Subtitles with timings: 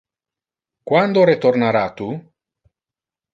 [0.89, 2.09] Quando retornara tu?